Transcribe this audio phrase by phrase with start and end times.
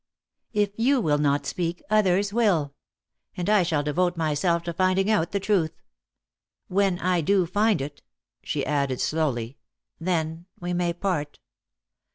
[0.53, 2.73] If you will not speak, others will;
[3.37, 5.79] and I shall devote myself to finding out the truth.
[6.69, 8.01] When I do find it,"
[8.41, 9.59] she added slowly,
[9.99, 11.37] "then we may part.